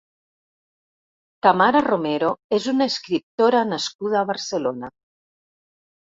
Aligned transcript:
Tamara 1.47 1.81
Romero 1.87 2.31
és 2.57 2.65
una 2.73 2.87
escriptora 2.93 3.61
nascuda 3.73 4.17
a 4.23 4.25
Barcelona. 4.31 4.91